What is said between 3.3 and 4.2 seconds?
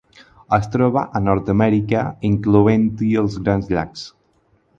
Grans Llacs.